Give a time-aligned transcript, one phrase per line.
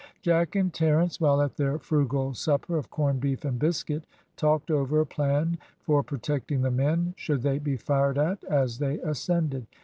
[0.23, 4.03] Jack and Terence while at their frugal supper of corn beef and biscuit,
[4.35, 8.97] talked over a plan for protecting the men, should they be fired at as they
[9.01, 9.67] ascended.